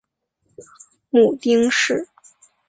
[1.11, 2.07] 母丁氏。